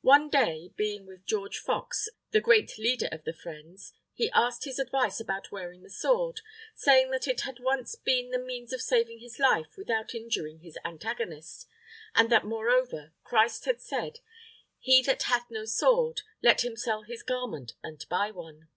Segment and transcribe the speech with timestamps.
[0.00, 4.80] One day, being with George Fox the great leader of the Friends, he asked his
[4.80, 6.40] advice about wearing the sword,
[6.74, 10.76] saying that it had once been the means of saving his life without injuring his
[10.84, 11.68] antagonist,
[12.12, 14.18] and that moreover Christ has said,
[14.80, 18.68] "He that hath no sword, let him sell his garment and buy one."